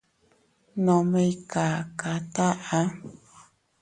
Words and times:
Nome 0.85 1.19
ikaka 1.35 2.09
taʼa. 2.35 2.79